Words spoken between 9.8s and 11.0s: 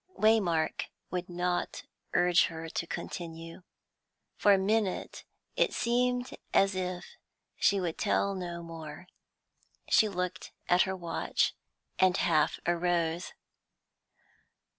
she looked at her